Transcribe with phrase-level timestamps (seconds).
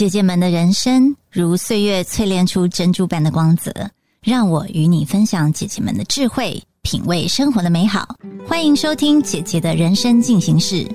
[0.00, 3.70] 姐姐们的人生如岁月淬炼出珍珠般的光泽，
[4.22, 8.08] 让我与你分享姐姐们的智慧，品味生活的美好。
[8.48, 10.88] 欢迎收听姐姐的人生进行式。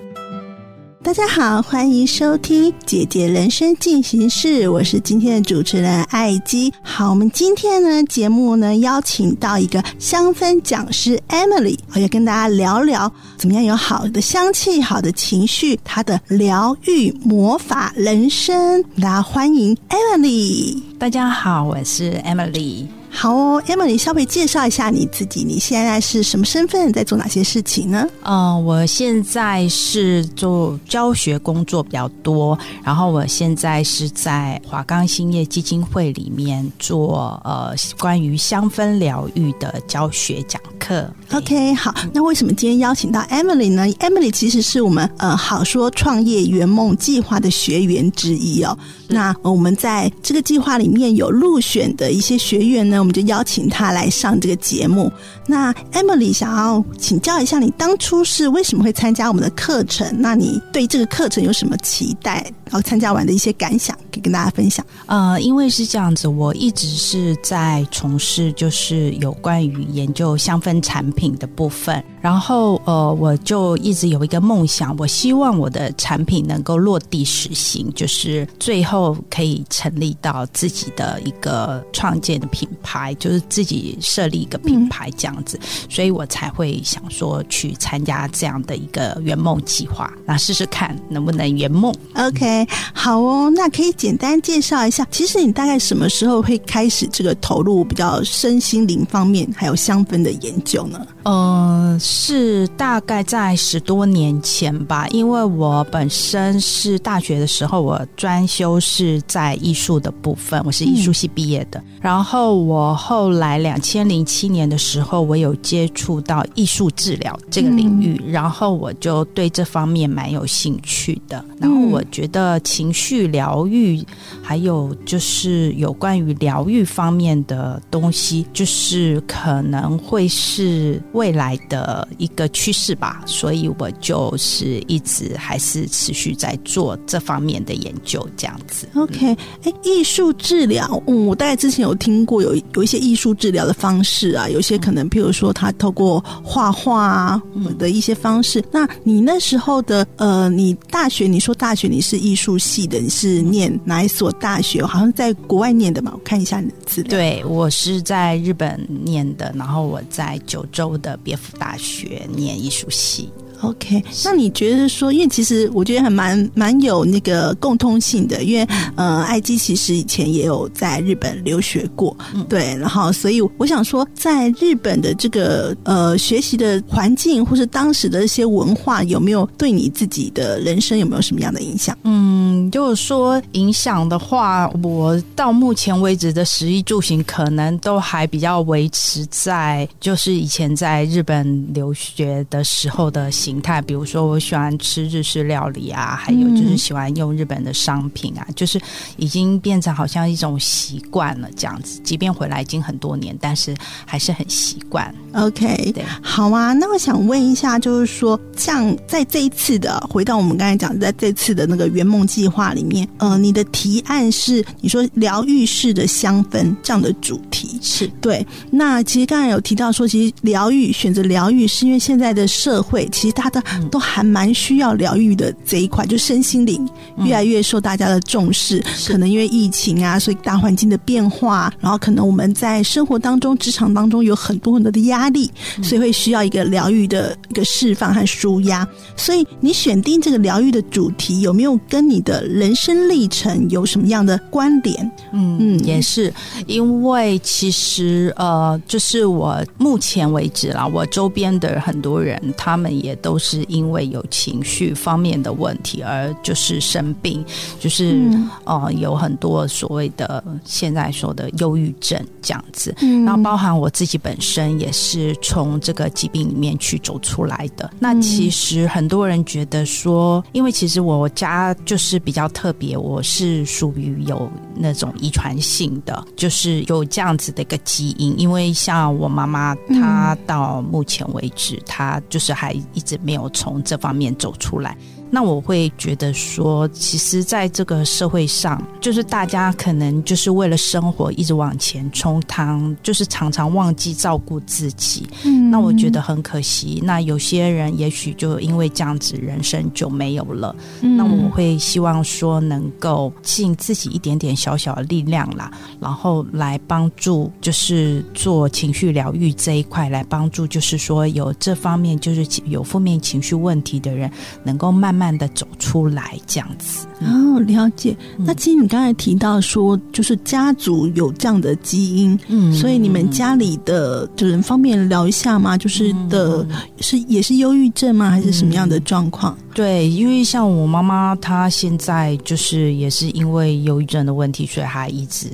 [1.05, 6.73] 大家好，欢迎收听《姐姐人生进行式》，我是今天的主持人艾姬。
[6.81, 18.81] 好，我们今天呢节目呢邀请到一个香氛讲师 Emily，我要跟大家聊聊怎么样有好的香气、好的情绪，她的疗愈魔法人生。
[18.99, 20.81] 大家欢迎 Emily。
[20.97, 22.87] 大家好，我是 Emily。
[23.15, 25.43] 好哦，Emily，稍微介绍一下你自己。
[25.43, 28.05] 你现在是什么身份，在做哪些事情呢？
[28.23, 41.09] 嗯，我现在是做教学工作比较多，然后我现在是在华冈兴业基金会里面做呃关于香氛疗愈的教学讲课。
[41.35, 48.77] OK，好，那为什么今天邀请到 Emily 呢？Emily 其实是我们呃好说创业圆梦计划的学员之一哦。
[49.09, 52.99] 那我们在这个计划里面有入选的一些学员呢。
[52.99, 55.11] 我们就邀请他来上这个节目。
[55.45, 60.09] 那 Emily 想要请教一下，你当初是为什么会参加我们的课程？
[60.17, 62.49] 那你对这个课程有什么期待？
[62.63, 64.83] 然后参加完的一些感想，可以跟大家分享。
[65.05, 72.03] 呃，因为是这样子，我一直是在从事就是有关于研究香氛产品的部分。
[72.21, 91.93] 然后呃，我就一直有一个梦想，我希望我的产品能够落地实行，就是最后可以成立到自己的一个创建的品牌，就是自己设立一个品牌这样子，所以我才会想说去参加这样的一个圆梦计划，那试试看能不能圆梦。
[92.15, 101.04] OK，好哦，那可以简单介绍一下，其实你大概什么时候会开始这个投入比较身心灵方面还有香氛的研究呢？
[101.23, 101.75] 嗯。
[101.97, 111.81] 是大概在十多年前吧，因为我本身是大学的时候，我专修是在艺术的部分，我是艺术系毕业的。
[112.01, 121.43] 然后我后来两千零七年的时候，我有接触到艺术治疗这个领域，然后我就对这方面蛮有兴趣的。
[121.57, 124.03] 然后我觉得情绪疗愈，
[124.43, 132.07] 还有就是有关于疗愈方面的东西，就是可能会是未来的。
[132.17, 138.87] 一个趋势吧，所以我就是一直还是持续在做这方面的研究，这样子。
[138.95, 147.41] OK，哎，艺术治疗，嗯，我大概之前有听过有有一些艺术治疗的方式啊，有些可能，譬如说他透过画画啊
[147.77, 148.63] 的一些方式。
[148.71, 154.83] 那你那时候的呃，你大学你说大学你是艺术系的，你是念哪一所大学？
[154.85, 156.11] 好像在国外念的嘛？
[156.13, 157.09] 我看一下你的资料。
[157.09, 161.75] 对我是在日本念的，然后我在九州的别府大。
[161.77, 163.31] 学念艺术系。
[163.65, 172.15] OK，那你觉得说，因为其实我觉得还蛮蛮有那个共通性的，因为呃，艾基其实以前也有在日本留学过，
[172.49, 181.97] 对，然后所以我想说，在日本的这个呃学习的环境，或是当时的一些文化，有没有对你自己的人生有没有什么样的影响？
[182.03, 193.31] 嗯，就是说影响的话，我到目前为止的食衣住行，可能都还比较维持在就是以前在日本留学的时候的。
[193.31, 198.79] 形态，比如说我喜欢吃日式料理啊，还有就是喜欢用日本的商品啊，就是
[199.17, 201.99] 已经变成好像一种习惯了这样子。
[202.03, 205.13] 即便回来已经很多年，但是还是很习惯。
[205.35, 206.73] OK，对，好啊。
[206.73, 218.43] 那我想问一下，就是说，像在这一次的回到我们刚才讲，在这次的那个圆梦计划里面，呃，你的提案是你说疗愈式的香氛这样的主题是对。
[218.71, 223.35] 那其实刚才有提到说，其实疗愈选择疗愈，是因为现在的社会其实。
[223.35, 228.81] 大家都还蛮需要疗愈的这一块，就身心灵越来越受大家的重视。
[229.05, 235.51] 可能因为疫情啊，所以大环境的变化，然后可能我们在生活当中、职场当中有很多很多的压力，
[235.83, 238.87] 所以会需要一个疗愈的一个释放和舒压。
[239.17, 245.11] 所以你选定这个疗愈的主题，有没有跟你的人生历程有什么样的关联？
[245.33, 246.33] 嗯嗯，也是
[246.67, 253.13] 因为其实呃，就是我目前为止啦，我周边的很多人，他们也。
[253.25, 257.43] 都是因为有情绪方面的问题而就是生病，
[257.79, 258.29] 就是
[258.65, 262.93] 呃有很多所谓的现在说的忧郁症这样子。
[262.99, 267.91] 嗯那包含我自己本身也是从这个疾病里面去走出来的。
[267.99, 278.39] 那其实很多人觉得说，因为其实我家就是比较特别，我是属于有那种遗传性的，就是有这样子的一个基因。
[278.39, 283.19] 因为像我妈妈，她到目前为止，她就是还一直。
[283.25, 284.95] 没有从这方面走出来。
[285.31, 295.27] 那我会觉得说，其实在这个社会上，就是大家可能就是为了生活一直往前冲，汤就是常常忘记照顾自己。
[295.43, 297.01] 嗯，那我觉得很可惜。
[297.03, 300.73] 那有些人也许就因为这样子，人生就没有了。
[301.01, 305.69] 那我会希望说，能够尽自己一点点小小的力量啦，
[305.99, 314.31] 然后来帮助，就是做情绪疗愈这一块，来帮助，就是说有这方面就是有负面情绪问题的人，
[314.63, 315.24] 能够慢慢。
[315.25, 318.15] 慢的走出来，这样子哦，了解。
[318.37, 325.75] 那其实你刚才提到说，就是家族有这样的基因，嗯，所以你们家里的就人方便聊一下吗？
[325.75, 326.67] 就是的，
[326.99, 328.29] 是也是忧郁症吗？
[328.29, 329.57] 还是什么样的状况？
[329.73, 335.47] 对，因为像我妈妈，她现在就是也是因为忧郁症的问题，所以她一直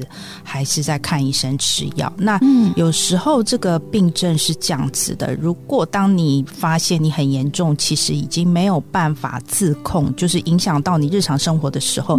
[0.44, 2.12] 还是在看医生吃药。
[2.18, 2.39] 那
[2.75, 12.18] 有时候这个病症是这样子的：如果当你发现你很严重，其实已经没有办法自控，就是影响到你日常生活的时候，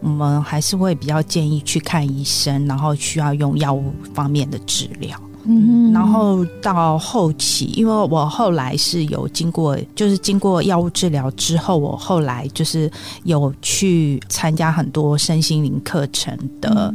[0.00, 5.16] 我们还是会比较建议去看医生，然后需要用药物方面的治疗。
[5.44, 12.90] 嗯，然后到后期，因为我后来是有经过，就是经过药物治疗之后，我后来就是
[13.24, 16.92] 有去参加很多身心灵课程的。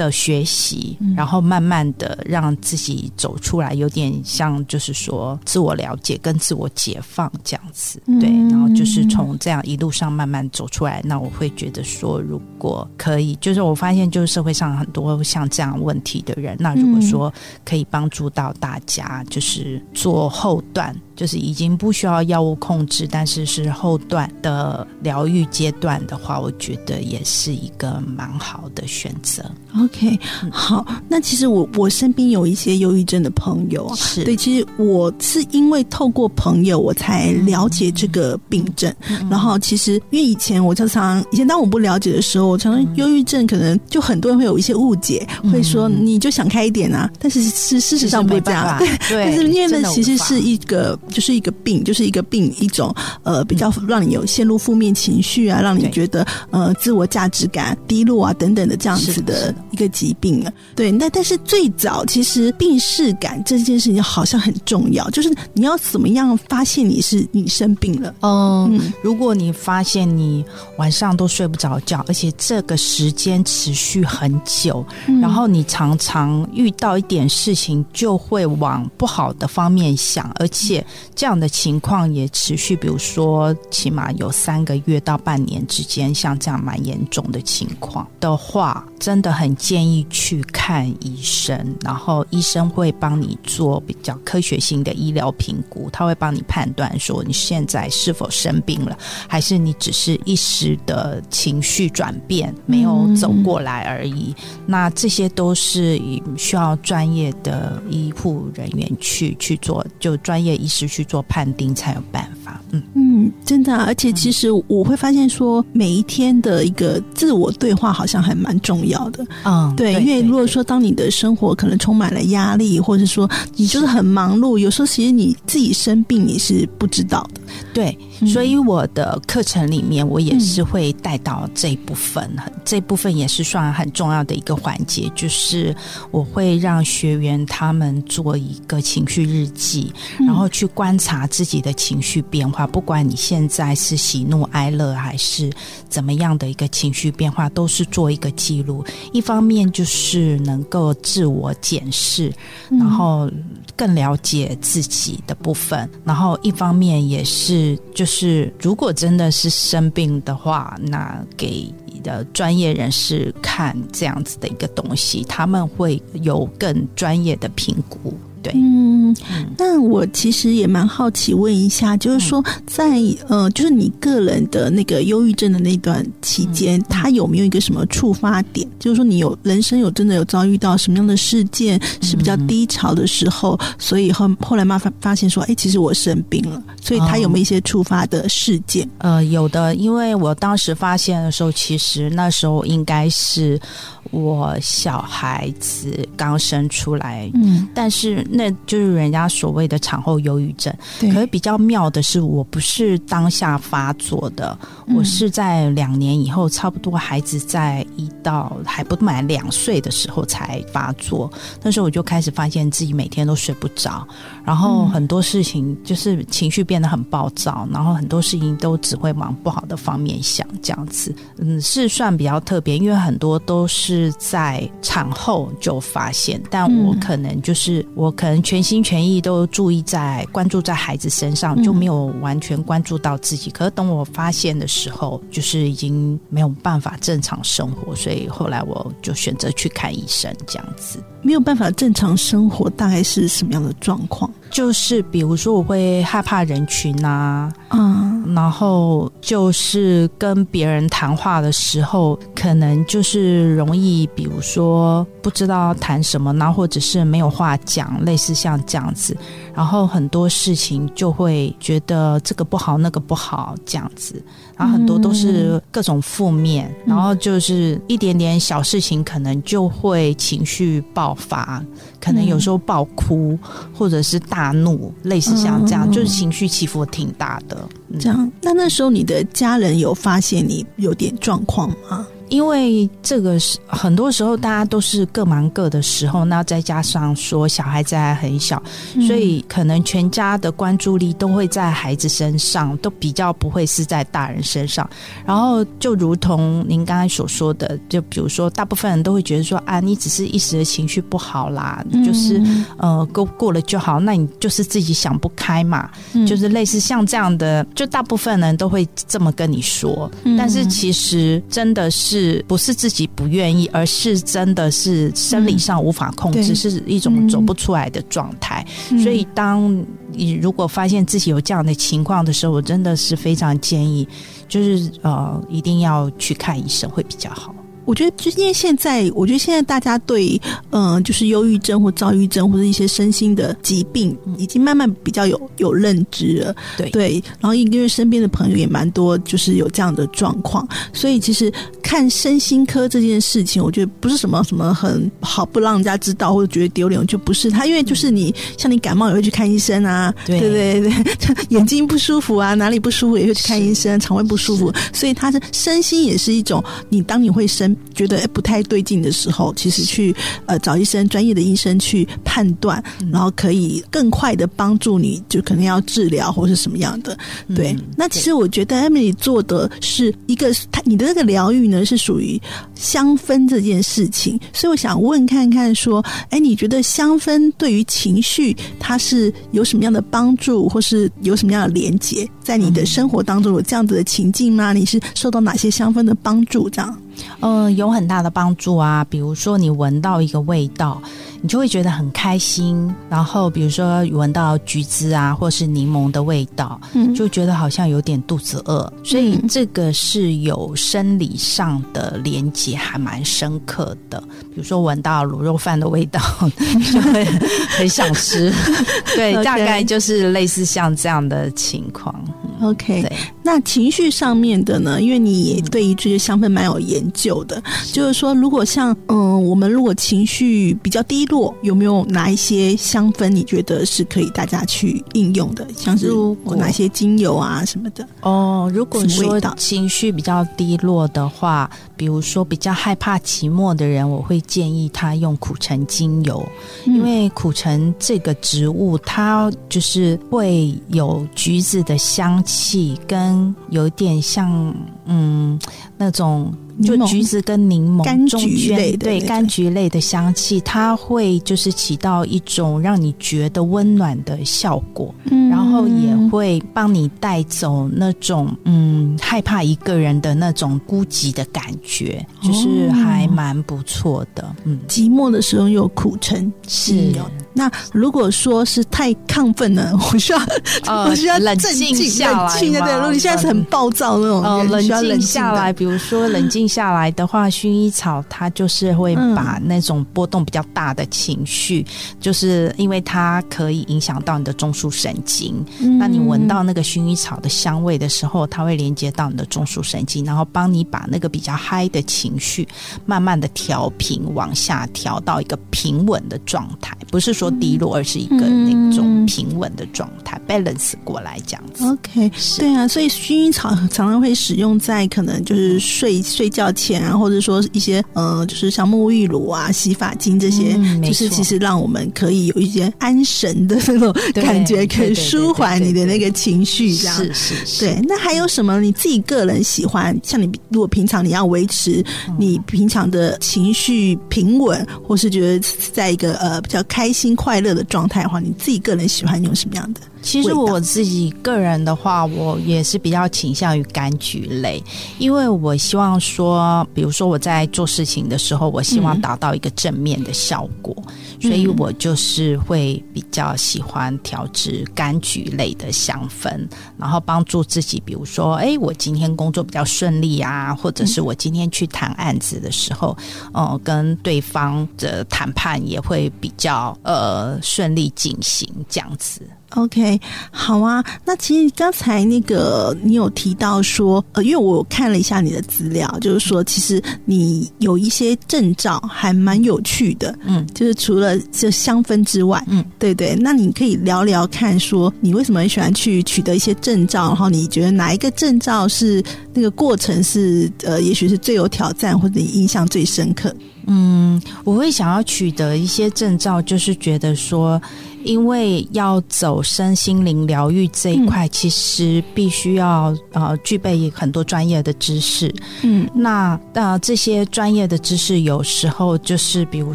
[0.00, 11.02] 的学习，然后慢慢的让自己走出来，有点像就是说自我了解跟自我解放这样子，对，然后就是从这样一路上慢慢走出来。
[11.04, 17.30] 那我会觉得说，如果可以，就是我发现就是社会上很多像这样问题的人，那如果说
[17.62, 20.96] 可以帮助到大家，就是做后段。
[21.16, 29.44] 就是已经不需要药物控制，但是是后段的疗愈阶段的话，我觉得也是一个蛮好的选择。
[29.78, 30.18] OK，
[30.50, 34.24] 好，那其实我我身边有一些忧郁症的朋友啊，是。
[34.24, 38.92] 对，其实我是因为透过朋友我才了解这个病症，
[39.30, 48.78] 然后其实因为以前我常常以前当我不了解的时候，我常常忧郁症可能就很多人会有一些误解，会说你就想开一点啊，但是是事实上不这样，
[49.08, 50.98] 对，但是因为那，其实是一个。
[51.10, 52.94] 就是一个病，就是一个病，一种
[53.24, 60.52] 呃比较让你有陷入负面情绪啊，让你觉得呃自我价值感低落啊等等的这样子的一个疾病啊。
[60.74, 68.14] 对，那但是最早其实病视感这件事情好像很重要，就是你要怎么样发现你是你生病了？
[68.22, 70.44] 嗯，如果你发现你
[70.76, 74.84] 晚上都睡不着觉，而且这个时间持续很久，
[75.20, 80.84] 然后你常常遇到一点事情就会往不好的方面想，而且。
[81.14, 98.98] 这样的情况也持续，比如说起码有三个月到半年之间，像这样蛮严重的情况的话，真的很建议去看医生，然后医生会帮你做比较科学性的医疗评估，他会帮你判断说你现在是否生病了，
[99.28, 104.34] 还是你只是一时的情绪转变没有走过来而已。
[104.66, 106.00] 那这些都是
[106.36, 110.80] 需要专业的医护人员去去做，就专业医师。
[110.90, 127.40] 去做判定才有办法，嗯嗯，真的，而且其实我会发现说，每一天的一个自我对话好像还蛮重要的，嗯，对，因为如果说当你的生活可能充满了压力，或者说你就是很忙碌，有时候其实你自己生病你是不知道的，
[127.72, 127.96] 对。
[128.26, 132.30] 所以我的课程里面，我也是会带到这一部分，
[132.64, 135.74] 这部分也是算很重要的一个环节，就是
[136.10, 145.50] 我会让学员他们做一个情绪日记，然后去观察自己的情绪变化，不管你现在是喜怒哀乐还是
[145.88, 148.84] 怎么样的一个情绪变化，都是做一个记录。
[149.12, 152.30] 一方面就是能够自我检视，
[152.68, 153.30] 然后
[153.74, 158.52] 更了解自己的部分，然后一方面也是是就是。
[158.60, 168.12] 如果真的是生病的话，那给你的专业人士看这样子的一个东西，他们会有更专业的评估。
[168.42, 169.14] 对，嗯，
[169.58, 178.66] 那我其实也蛮好奇，问一下，就是说，在呃，就是你个人的那个忧郁症的那段期间，他有没有一个什么触发点？
[178.78, 188.88] 就是说，你有人生有真的有遭遇到什么样的事件是比较低潮的时候，所以后后来妈发发现说，哎，其实我生病了，所以他有没有一些触发的事件？
[188.98, 193.60] 呃，有的，因为我当时发现的时候，其实那时候应该是
[194.10, 200.72] 我小孩子刚生出来，嗯，但是那就是人家所谓的产后忧郁症。
[200.98, 211.30] 对可是比较妙的是，我不是当下发作的，嗯我是在两年以后，差不多孩子在一到还不满两岁的时候才发作。
[211.62, 214.06] 那时候我就开始发现自己每天都睡不着，
[214.44, 233.50] 然后很多事情就是情绪变得很暴躁，然后很多事情都只会往不好的方面想，这样子，嗯，是算比较特别，因为很多都是在产后就发现，但我嗯可能就是我可能全心全意都注意在关注在孩子身上，嗯就没有完全关注到自己。
[233.50, 241.02] 可是等我发现的时候，就是已经没有办法正常生活，所以后来我就选择去看医生，这样子。
[241.22, 244.32] 没有办法正常生活，大概是什么样的状况？
[244.50, 259.16] 就是比如说，我会害怕人群啊，嗯，然后就是跟别人谈话的时候，可能就是容易，比如说不知道谈什么，然后或者是没有话讲，类似像这样子，
[259.54, 264.20] 然后很多事情就会觉得这个不好，那个不好这样子，
[264.60, 271.64] 然后很多都是各种负面，然后就是一点点小事情，可能就会情绪爆发，
[271.98, 273.38] 可能有时候爆哭，
[273.72, 277.56] 或者是大怒，类似像这样，嗯就是情绪起伏挺大的。
[277.88, 278.30] 嗯这样。
[278.42, 282.06] 那那时候你的家人有发现你有点状况吗？
[282.30, 288.62] 因为这个是很多时候大家都是各忙各的时候，那再加上说小孩子还很小，
[289.06, 294.88] 所以可能全家的关注力都会在孩子身上，都比较不会是在大人身上。
[295.26, 310.10] 然后就如同您刚才所说的，就比如说大部分人都会觉得说啊，你只是一时的情绪不好啦，就是嗯呃过过了就好，那你就是自己想不开嘛，嗯就是类似像这样的，就大部分人都会这么跟你说。
[310.24, 318.64] 嗯但是其实真的是不是自己不愿意，而是真的是生理上无法控制，对是一种走不出来的状态。
[318.90, 324.06] 嗯所以，当你如果发现自己有这样的情况的时候，我真的是非常建议，
[324.48, 327.54] 就是呃，一定要去看医生会比较好。
[327.86, 336.54] 我觉得，就是因为现在，我觉得现在大家对，嗯、就是忧郁症或躁郁症或者一些身心的疾病，已经慢慢比较有有认知了。
[336.76, 341.52] 对对，然后因为身边的朋友也蛮多，就是有这样的状况，所以其实
[341.90, 350.38] 看身心科这件事情，我觉得不是什么什么很好不让人家知道或者觉得丢脸，就不是他，因为就是你像你感冒也会去看医生啊，对。
[350.38, 360.14] 对对对， 眼睛不舒服啊，哪里不舒服也会去看医生，肠胃不舒服，所以他是身心也是一种，你当你会生觉得哎不太对劲的时候，其实去
[360.46, 362.80] 呃找医生专业的医生去判断，
[363.10, 367.18] 然后可以更快的帮助你，就可能要治疗或是什么样的。
[367.56, 372.40] 对，嗯那其实我觉得 Emily 做的是一个，他你的那个疗愈呢是属于
[372.74, 382.28] 香氛这件事情，所以我想问看看说，哎，你觉得香氛对于情绪它是有什么样的帮助，或是有什么样的连接？
[382.42, 384.72] 在你的生活当中有这样子的情境吗？
[384.72, 386.68] 你是受到哪些香氛的帮助？
[386.68, 386.96] 这样？
[387.40, 389.04] 嗯，有很大的帮助啊。
[389.08, 391.00] 比如说，你闻到一个味道，
[391.42, 392.92] 你就会觉得很开心。
[393.08, 398.92] 然后，比如说闻到橘子啊，或是柠檬的味道，嗯就觉得好像有点肚子饿。
[399.04, 404.22] 所以嗯，这个是有生理上的连接，还蛮深刻的。
[404.50, 406.20] 比如说，闻到卤肉饭的味道，
[406.92, 407.24] 就会
[407.76, 408.52] 很想吃。
[409.16, 412.14] 对大概就是类似像这样的情况。
[412.60, 413.10] OK，
[413.42, 415.00] 那情绪上面的呢？
[415.00, 417.62] 因为你也对于这些香氛蛮有研究的，
[417.92, 425.66] 就是说，如果像嗯，我们如果情绪比较低落，有没有哪一些香氛你觉得是可以大家去应用的？
[425.76, 428.06] 像是如果哪些精油啊什么的？
[428.20, 436.46] 哦，如果说情绪比较低落的话，比如说比较害怕寂寞的人，我会建议他用苦橙精油，
[436.86, 445.58] 嗯因为苦橙这个植物，它就是会有橘子的香气，跟有点像嗯
[446.00, 446.50] 那种。
[446.82, 455.14] 就橘子跟柠檬柑橘类的对柑橘类的香气，它会就是起到一种让你觉得温暖的效果。
[455.24, 464.56] 嗯然后也会帮你带走那种嗯害怕一个人的那种孤寂的感觉，就是还蛮不错的。
[464.64, 467.12] 嗯，寂寞的时候有苦橙是。
[467.52, 470.38] 那如果说是太亢奋了， 我需要、
[470.86, 481.84] 呃我需要冷静静下来冷静的，对，如果你现在是很暴躁那种呃，冷需要冷静下来，比如说冷静下来的话，薰衣草它就是会把那种波动比较大的情绪，
[482.20, 485.64] 就是因为它可以影响到你的中枢神经。
[485.80, 492.66] 嗯那你闻到那个薰衣草的香味的时候，它会连接到你的中枢神经，然后帮你把那个比较嗨的情绪
[493.04, 501.84] 慢慢的调平，往下调到一个平稳的状态，不是说低落，而是一个那种平稳的状态，balance 过来这样子。
[501.86, 517.80] OK，对啊，所以薰衣草常常会使用在可能就是睡睡觉前啊，或者说一些呃，就是像沐浴乳啊、洗发精这些，就是其实让我们可以有一些安神的那种感觉，可以舒缓你的那个情绪，这样是是是。
[517.80, 520.18] 对，那还有什么你自己个人喜欢？
[520.22, 522.04] 像你如果平常你要维持
[522.38, 530.00] 你平常的情绪平稳，或是觉得在一个呃比较开心快乐的状态的话，你自己个人喜欢用什么样的？
[530.22, 534.82] 其实我自己个人的话，我也是比较倾向于柑橘类，
[535.18, 540.94] 因为我希望说，比如说我在做事情的时候，我希望达到一个正面的效果，
[541.40, 553.16] 所以我就是会比较喜欢调制柑橘类的香氛，然后帮助自己，比如说，哎，我今天工作比较顺利啊，或者是我今天去谈案子的时候，
[553.52, 559.40] 呃，跟对方的谈判也会比较呃顺利进行，这样子。
[559.76, 561.04] OK，好啊。
[561.24, 573.36] 那其实刚才那个你有提到说，呃，因为我看了一下你的资料，就是说其实你有一些证照还蛮有趣的，嗯，就是除了这香氛之外，嗯，对对。
[573.36, 579.22] 那你可以聊聊看，说你为什么喜欢去取得一些证照，然后你觉得哪一个证照是
[579.54, 583.54] 那个过程是呃，也许是最有挑战或者你印象最深刻？
[583.86, 587.80] 嗯，我会想要取得一些证照，就是觉得说。
[588.24, 595.52] 因为要走身心灵疗愈这一块，其实必须要呃具备很多专业的知识。
[595.82, 599.94] 嗯，那那这些专业的知识，有时候就是比如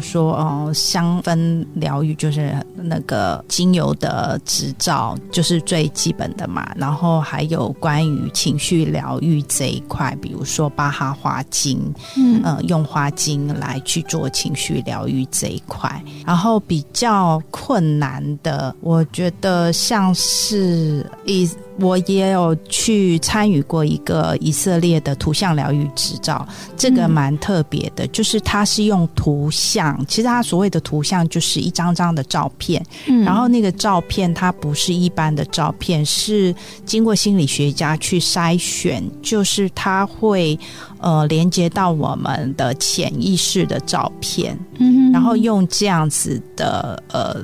[0.00, 6.68] 说呃香氛疗愈，就是那个精油的执照，就是最基本的嘛。
[6.76, 11.80] 然后还有关于情绪疗愈这一块，比如说巴哈花精，
[12.16, 16.02] 嗯，呃用花精来去做情绪疗愈这一块。
[16.26, 18.15] 然后比较困难。
[18.42, 21.48] 的，我觉得像是以。
[21.78, 32.82] 我也有去参与过一个以色列的图像疗愈执照，这个蛮特别的，就是它是用图像，其实它所谓的图像就是一张张的照片，
[33.24, 36.54] 然后那个照片它不是一般的照片，是
[36.86, 40.58] 经过心理学家去筛选，就是它会
[41.00, 47.36] 呃连接到我们的潜意识的照片，嗯，然后用这样子的呃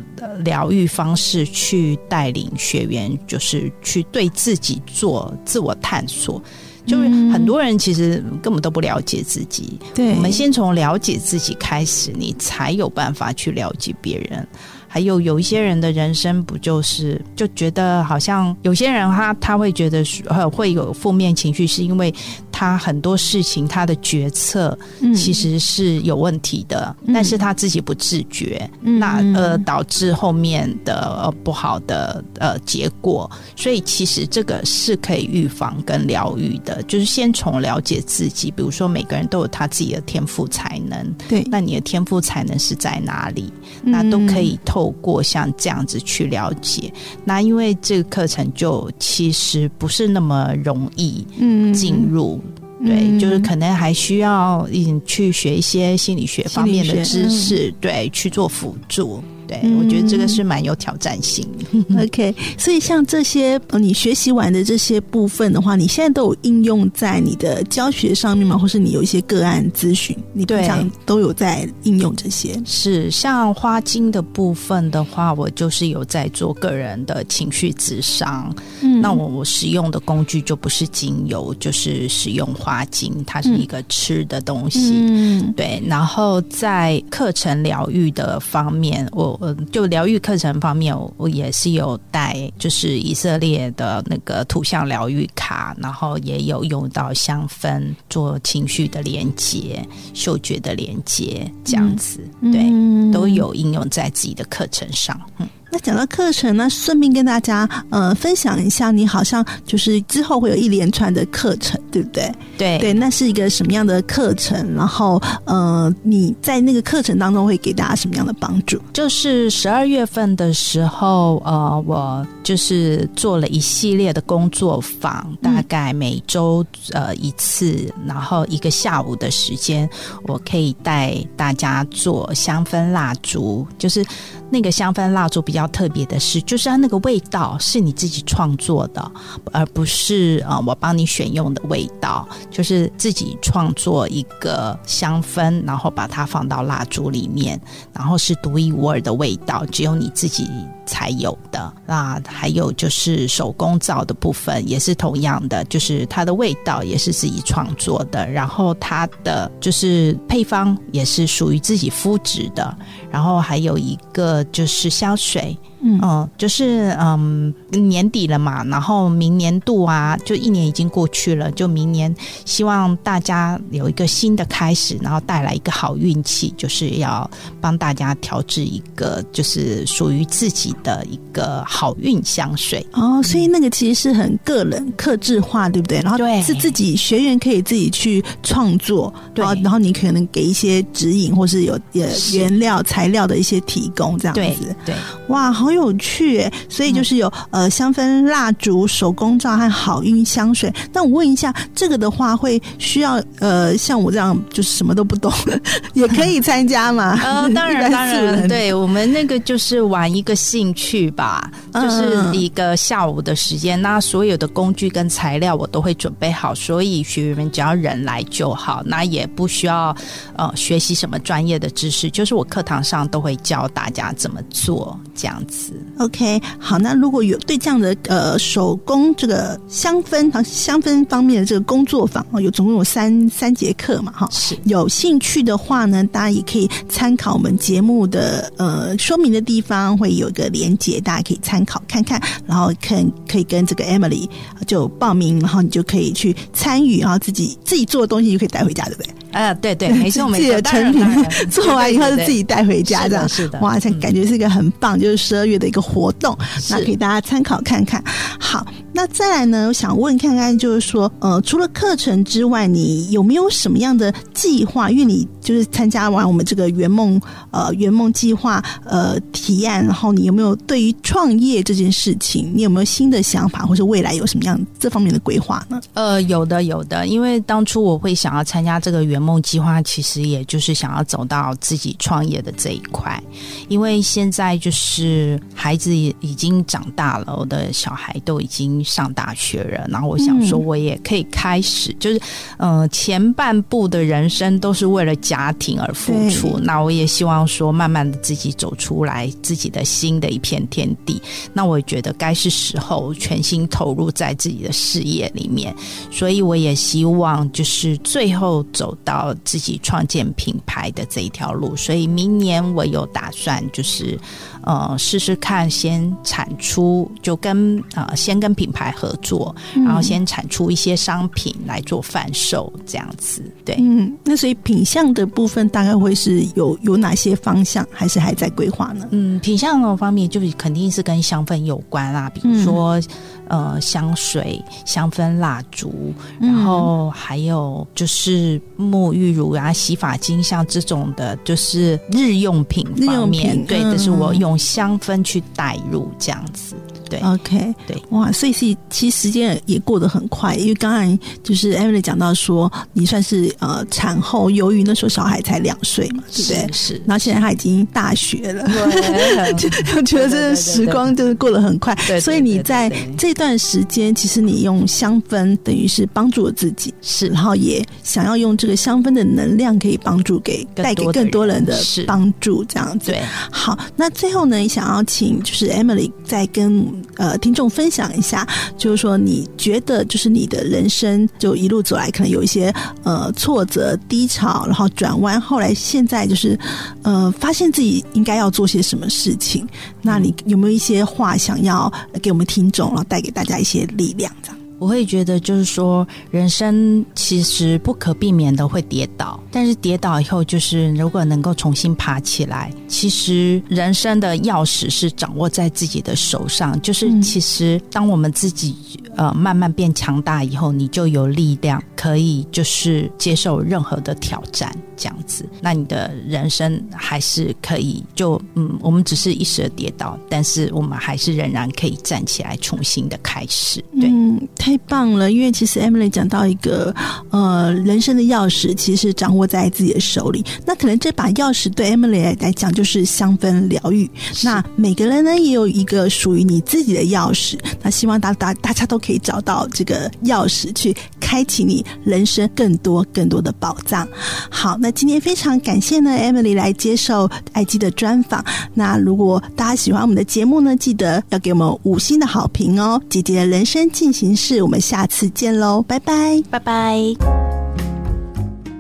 [0.43, 4.22] 疗愈方式去带领学员，就是去对。
[4.23, 6.41] 为自己做自我探索，
[6.87, 9.79] 就是很多人其实根本都不了解自己。
[9.95, 14.47] 对，我们先从了解自己开始，你才有办法去了解别人。
[14.95, 22.15] 还有有一些人的人生不就是就觉得好像有些人他他会觉得呃会有负面情绪，是因为
[22.53, 24.79] 他很多事情他的决策
[25.15, 33.31] 其实是有问题的，但是他自己不自觉，那呃导致后面的呃不好的呃结果。
[33.57, 43.51] 所以其实这个是可以预防跟疗愈的，就是先从了解自己，比如说每个人都有他自己的天赋才能，对，那你的天赋才能是在哪里？
[43.83, 44.82] 那都可以透。
[44.83, 46.93] 透过像这样子去了解，
[47.25, 51.25] 那因为这个课程就其实不是那么容易
[51.73, 52.41] 进入，
[52.85, 54.69] 对，就是可能还需要
[55.05, 59.23] 去学一些心理学方面的知识，对，去做辅助。
[59.61, 61.47] 对，我觉得这个是蛮有挑战性。
[62.01, 68.57] OK，所以像这些你学习完的这些部分的话，你现在都有应用在你的教学上面吗？
[68.57, 72.59] 或是你有一些个案咨询，你平常都有在应用这些？
[72.65, 78.55] 是像花精的部分的话，我就是有在做个人的情绪智商。
[78.81, 84.93] 嗯，那我我使用的工具就不是精油，就是使用花精，它是一个吃的东西。
[84.95, 85.83] 嗯，对。
[85.87, 89.39] 然后在课程疗愈的方面，我。
[89.43, 102.21] 呃，就疗愈课程方面，我也是有带，就是以色列的那个图像疗愈卡，然后也有用到香氛做情绪的连接、嗅觉的连接，这样子，
[102.53, 102.71] 对，
[103.13, 105.21] 都有应用在自己的课程上。
[105.39, 112.31] 嗯那讲到课程呢，顺便跟大家呃分享一下，你好像就是之后会有一连串的课程，对不对？
[112.59, 114.75] 对对，那是一个什么样的课程？
[114.75, 118.79] 然后呃，你在那个课程当中会给大家什么样的帮助？
[118.93, 129.89] 就是十二月份的时候，呃，我就是做了一系列的工作坊，大概每周呃一次，然后一个下午的时间，
[130.25, 134.05] 我可以带大家做香氛蜡烛，就是
[134.51, 139.13] 那个香氛蜡烛比较特别的是，就是它那个味道是你自己创作的，
[139.53, 147.61] 而不是呃我帮你选用的味道，就是自己创作一个香氛，然后把它放到蜡烛里面，
[147.93, 150.49] 然后是独一无二的味道，只有你自己
[150.87, 151.73] 才有的。
[151.87, 162.77] 那还有就是手工皂的部分，也是同样的，就是它的味道也是自己创作的，然后它的就是配方也是属于自己肤质的，
[163.11, 165.57] 然后还有一个就是香水。
[165.85, 172.15] 嗯，就是嗯，年底了嘛，然后明年度啊，就一年已经过去了，就明年
[172.45, 177.29] 希望大家有一个新的开始，然后带来一个好运气，就是要
[177.61, 182.87] 帮大家调制一个就是属于自己的一个好运香水。
[182.93, 186.01] 哦，所以那个其实是很个人、克制化，对不对？
[186.03, 194.75] 然后对是自己学员可以自己去创作，对然后你可能给一些指引，或是有呃原料、材料的一些提供，这样对子。
[194.87, 194.95] 对，
[195.27, 196.53] 哇，好有趣耶！
[196.69, 200.73] 所以就是有、呃香氛蜡烛、手工皂和好运香水。
[200.93, 205.33] 那我问一下，这个的话会需要呃像我这样就是什么都不懂，
[205.95, 207.19] 也可以参加吗？
[207.25, 213.81] 呃，当然 当然，对我们那个就是玩一个兴趣吧，嗯就是一个下午的时间。
[213.81, 219.95] 那所有的工具跟材料我都会准备好，所以学员们只要人来就好，那也不需要
[220.37, 225.62] 呃学习什么专业的知识，就是我课堂上都会教大家怎么做这样子。
[225.99, 234.29] OK，好，那如果有对这样的呃手工这个香氛啊香氛方面的这个工作坊哦，有总共有三三节课嘛哈。
[234.31, 244.29] 是有兴趣的话呢，大家也可以参考我们节目的呃说明的地方会有一个连接，大家可以参考看看，然后看可以跟这个 Emily
[244.67, 249.13] 就报名，然后你就可以去参与，然后自己自己做的东西就可以带回家，对不对？
[249.33, 253.29] 呃，对对，没错没自己错，的成品 做完以后就自己带回家，这样。
[253.29, 253.59] 是的。
[253.61, 256.37] 哇，这嗯感觉是一个很棒，就是十二月的一个活动，
[256.71, 258.03] 那可以大家参考看看。
[258.39, 264.91] 好，那再来呢，我想问看看，就是说，呃，除了课程之外，你有没有什么样的计划？
[264.91, 275.81] 因为你就是参加完我们这个圆梦呃圆梦计划呃提案，然后你有没有对于创业这件事情，你有没有新的想法，或者未来有什么样这方面的规划呢？
[275.95, 283.21] 呃，有的有的，因为当初我会想要参加这个圆梦计划，其实也就是想要走到自己创业的这一块。
[283.69, 292.21] 因为现在就是孩子也已经长大了，我的小孩都已经上大学了，然后我想说，嗯我也可以开始，就是
[292.57, 301.21] 呃前半部的人生都是为了家庭而付出，那我也希望说，慢慢的自己走出来自己的新的一片天地。
[301.53, 305.75] 那我也觉得该是时候全心投入在自己的事业里面，
[306.11, 311.75] 所以我也希望就是最后走到自己创建品牌的这一条路。
[311.77, 314.19] 所以明年我有打算就是
[314.63, 323.43] 呃试试看，先产出就跟呃先跟品牌合作，然后先产出一些商品来做贩售，这样子。
[323.65, 329.07] 对，嗯，那所以品相的部分大概会是有有哪些方向，还是还在规划呢？
[329.11, 333.01] 嗯，品相的方面就是肯定是跟香氛有关啦，比如说、
[333.49, 346.77] 呃香水、香氛蜡烛，然后还有就是沐浴乳啊、洗发精，像这种的，就是日用品方面，品对，这是我用用香氛去带入这样子，
[347.19, 347.21] 对。
[347.21, 356.73] OK，对，哇，所以是其实时间也过得很快，因为刚才就是 Emily 讲到说，你算是呃产后，由于那时候小孩才两岁嘛，对不对？
[356.73, 361.95] 是是，然后现在他已经大学了，对， 我觉得这个时光就是过得很快。
[362.07, 367.29] 对对，所以你在这段时间，其实你用香氛等于是帮助了自己，是。
[367.29, 373.11] 然后也想要用这个香氛的能量，可以帮助给带给更多人的帮助，这样子。
[373.11, 376.87] 对，好，那最后呢，想要请就是 Emily 再跟
[377.17, 386.59] 呃听众分享一下，就是说你觉得就是你的人生就一路走来，可能有一些呃挫折、低潮，然后转弯，后来现在就是
[387.03, 389.67] 呃发现自己应该要做些什么事情。
[390.01, 394.33] 那你有没有一些话想要给我们听众，然后带给大家一些力量？
[394.43, 394.62] 这样。
[394.83, 406.81] 我会觉得就是说，人生其实不可避免的会跌倒，但是跌倒以后，就是如果能够重新爬起来，其实人生的钥匙是掌握在自己的手上。
[406.83, 408.75] 就是其实当我们自己
[409.15, 414.77] 呃慢慢变强大以后，你就有力量可以就是接受任何的挑战。
[414.95, 423.85] 这样子，那你的人生还是可以就嗯，我们只是一时的跌倒，但是我们还是仍然可以站起来，重新的开始。
[424.01, 424.09] 对，
[424.55, 425.31] 太棒了！
[425.31, 426.95] 因为其实 Emily 讲到一个
[427.31, 430.45] 呃，人生的钥匙其实掌握在自己的手里。
[430.65, 434.09] 那可能这把钥匙对 Emily 来讲就是香氛疗愈。
[434.43, 437.59] 那每个人呢也有一个属于你自己的钥匙。
[437.83, 444.09] 那希望大大大家都可以找到这个钥匙，去开启你人生更多更多的宝藏。
[444.49, 444.91] 好，那。
[445.03, 448.45] 今天非常感谢呢，Emily 来接受爱基的专访。
[448.73, 453.03] 那如果大家喜欢我们的节目呢，记得要给我们五星的好评哦。
[453.09, 456.99] 姐姐的人生进行式，我们下次见喽，拜拜，拜拜。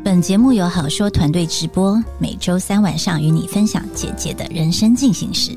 [0.05, 5.53] 本节目由好说团队直播，每周三晚上与你分享姐姐的人生进行式。